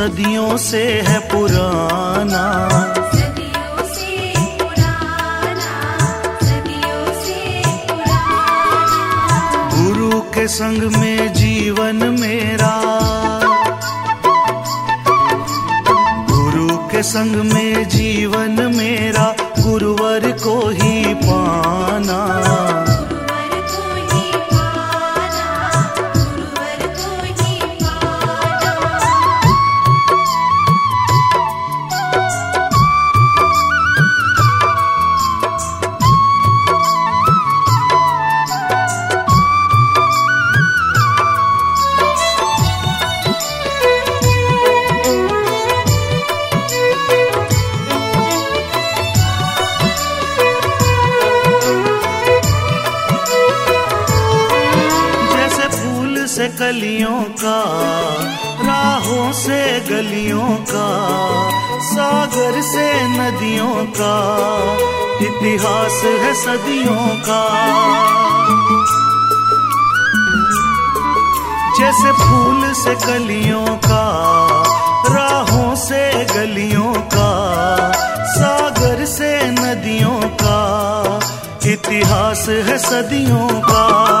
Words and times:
सदियों 0.00 0.56
से 0.56 0.82
है 1.00 1.18
पुराना। 1.28 2.44
सदियों 3.12 3.84
से 3.88 4.32
पुराना 4.58 5.72
सदियों 6.42 7.04
से 7.24 7.62
पुराना। 7.88 9.68
गुरु 9.74 10.20
के 10.34 10.46
संग 10.48 10.82
में 10.96 11.32
जीवन 11.32 11.96
मेरा। 12.20 12.72
गुरु 16.30 16.76
के 16.76 17.02
संग 17.02 17.36
में 17.52 17.88
जीवन 17.88 18.56
मेरा 18.76 19.34
गुरुवर 19.60 20.30
को 20.32 20.68
ही 20.70 20.99
कलियों 56.70 57.22
का, 57.22 57.60
राहों 58.62 59.32
से 59.32 59.80
गलियों 59.80 60.56
का, 60.56 60.88
सागर 61.82 62.60
से 62.62 63.08
नदियों 63.08 63.86
का, 63.86 64.14
इतिहास 65.20 66.02
है 66.04 66.34
सदियों 66.34 67.06
का। 67.18 67.42
जैसे 71.78 72.12
फूल 72.12 72.72
से 72.72 72.94
कलियों 73.06 73.66
का, 73.66 74.06
राहों 75.10 75.74
से 75.74 76.24
गलियों 76.24 76.94
का, 76.94 77.32
सागर 78.26 79.04
से 79.04 79.50
नदियों 79.50 80.20
का, 80.20 80.60
इतिहास 81.66 82.48
है 82.48 82.78
सदियों 82.78 83.48
का। 83.60 84.19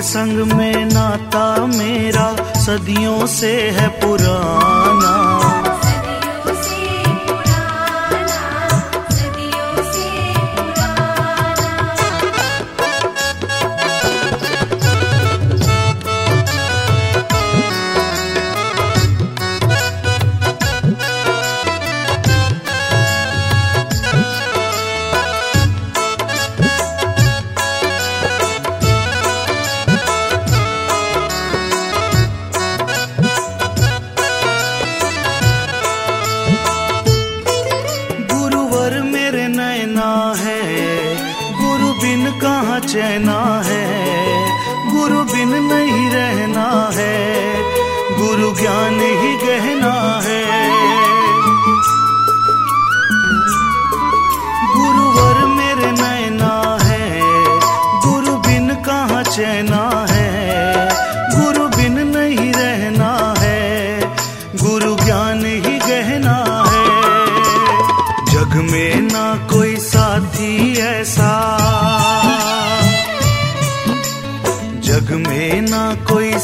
संग 0.00 0.52
में 0.52 0.84
नाता 0.84 1.66
मेरा 1.66 2.34
सदियों 2.54 3.26
से 3.26 3.70
है 3.70 3.88
पुराना। 3.88 5.29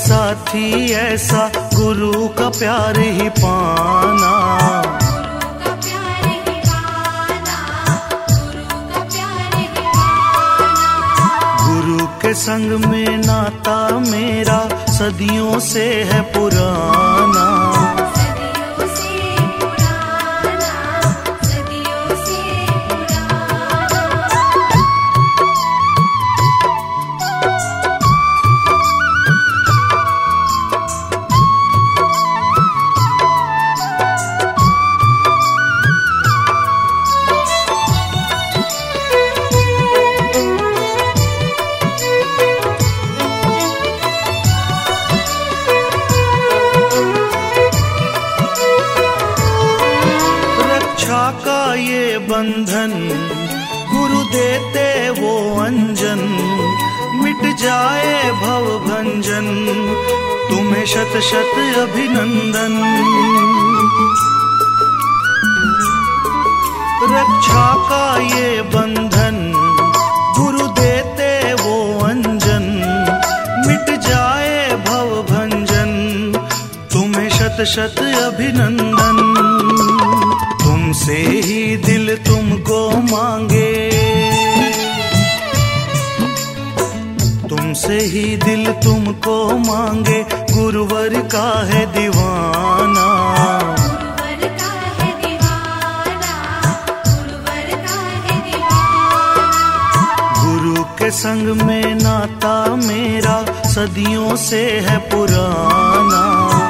साथी 0.06 0.93
ऐसा 0.93 1.49
गुरु 1.75 2.28
का 2.28 2.49
प्यार 2.49 2.99
ही 2.99 3.28
पाना। 3.28 4.34
गुरु 11.66 12.06
का 12.06 12.33
संग 12.33 12.84
में 12.84 13.16
नाता 13.19 13.99
मेरा 13.99 14.61
सदियों 14.93 15.59
से 15.61 15.84
है 16.03 16.21
पुराना। 16.22 17.86
ये 51.74 52.18
बंधन, 52.18 52.92
गुरु 53.92 54.22
देते 54.22 55.10
वो 55.10 55.60
अंजन। 55.60 56.21
मिट 57.22 57.57
जाए 57.57 58.30
भव 58.30 58.66
भंजन 58.78 59.47
तुम्हें 60.48 60.86
शत 60.86 61.21
शत 61.22 61.54
अभिनंदन। 61.78 62.74
रक्षा 67.10 67.74
का 67.89 68.16
ये 68.19 68.62
बंधन, 68.62 69.36
गुरु 70.39 70.66
देते 70.66 71.54
वो 71.54 72.04
अंजन। 72.04 72.66
मिट 73.66 74.01
जाए 74.01 74.77
भव 74.86 75.22
भंजन 75.30 75.92
तुम्हें 76.92 77.28
शत 77.30 77.65
शत 77.65 77.98
अभिनंदन। 77.98 79.35
तुमसे 81.07 81.23
ही 81.23 81.77
दिल 81.77 82.17
तुमको 82.17 82.91
मांगे। 82.91 83.91
तुमसे 87.49 87.99
ही 87.99 88.37
दिल 88.37 88.73
तुमको 88.73 89.59
मांगे। 89.59 90.27
गुरुवर 90.31 91.09
का 91.09 91.67
है 91.67 91.87
दीवाना। 91.87 93.07
गुरुवर 93.79 94.49
का 94.49 94.73
है 94.99 95.23
दीवाना। 95.23 96.35
गुरुवर 96.99 97.87
का 97.87 98.01
है 98.01 98.51
दीवाना। 98.51 100.45
गुरु 100.45 100.85
के 100.85 101.11
संग 101.11 101.63
में 101.63 101.95
नाता 101.95 102.77
मेरा। 102.77 103.63
सदियों 103.71 104.37
से 104.37 104.81
है 104.81 104.99
पुराना। 104.99 106.66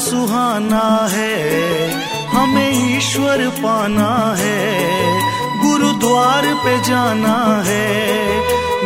सुहाना 0.00 0.84
है 1.12 1.34
हमें 2.32 2.70
ईश्वर 2.96 3.46
पाना 3.62 4.10
है 4.40 4.60
गुरुद्वार 5.62 6.46
पे 6.64 6.76
जाना 6.88 7.36
है 7.66 7.88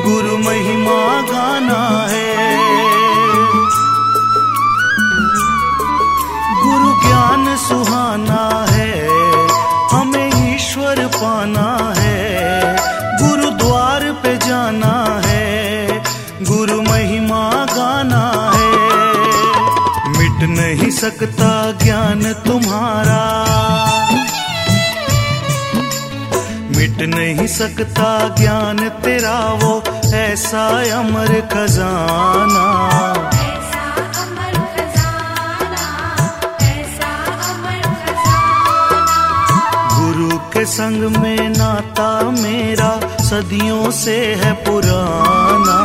गुरु 0.07 0.37
महिमा 0.47 1.01
गाना 1.31 1.54
नहीं 20.55 20.91
सकता 20.91 21.49
ज्ञान 21.73 22.23
तुम्हारा। 22.47 23.23
मिट 26.77 27.03
नहीं 27.15 27.47
सकता 27.47 28.09
ज्ञान 28.29 28.89
तेरा 29.05 29.39
वो 29.63 29.73
ऐसा 30.15 30.67
अमर 30.99 31.41
खजाना। 31.53 32.67
गुरु 39.99 40.39
के 40.39 40.65
संग 40.65 41.17
में 41.17 41.49
नाता 41.49 42.09
मेरा 42.31 42.91
सदियों 43.25 43.91
से 43.91 44.17
है 44.35 44.53
पुराना। 44.65 45.79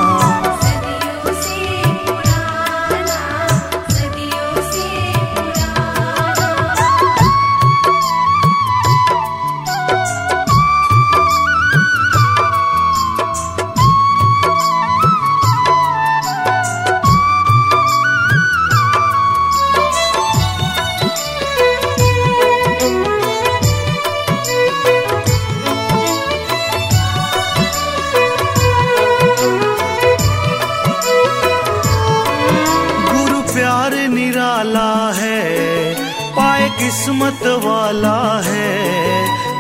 किस्मत 36.89 37.41
वाला 37.45 38.41
है। 38.45 38.69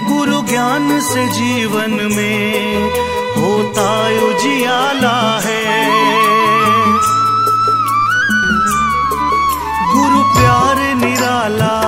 गुरु 0.09 0.41
ज्ञान 0.41 1.01
से 1.01 1.27
जीवन 1.27 1.91
में 1.91 2.83
होता 3.37 4.07
उजियाला 4.07 5.39
है। 5.45 5.65
गुरु 9.93 10.23
प्यार 10.23 10.95
निराला 10.95 11.78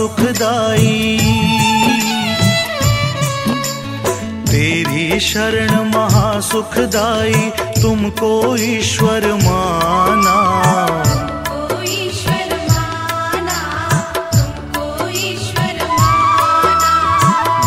महासुखदाई 0.00 1.18
तेरी 4.48 5.20
शरण 5.20 5.72
महासुखदाई 5.94 7.50
तुमको 7.82 8.30
ईश्वर 8.56 9.26
माना। 9.44 10.38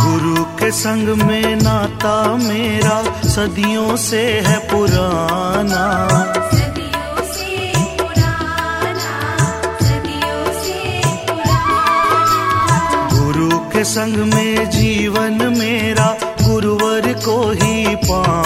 गुरु 0.01 0.43
के 0.59 0.71
संग 0.71 1.09
में 1.21 1.55
नाता 1.61 2.15
मेरा 2.37 2.97
सदियों 3.29 3.95
से 3.99 4.25
है 4.47 4.57
पुराना। 4.69 5.83
संग 13.93 14.15
में 14.33 14.69
जीवन 14.71 15.37
मेरा 15.57 16.07
गुरुवर 16.41 17.11
को 17.25 17.35
ही 17.51 17.95
पाना 18.05 18.42